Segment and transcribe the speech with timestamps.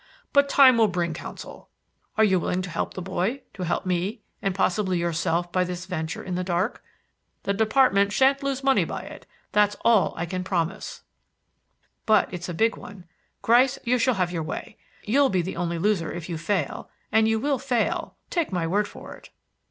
[0.33, 1.69] But time will bring counsel.
[2.17, 5.85] Are you willing to help the boy, to help me and possibly yourself by this
[5.85, 6.83] venture in the dark?
[7.43, 11.03] The Department shan't lose money by it; that's all I can promise."
[12.07, 13.05] "But it's a big one.
[13.43, 14.75] Gryce, you shall have your way.
[15.03, 18.87] You'll be the only loser if you fail; and you will fail; take my word
[18.87, 19.29] for it."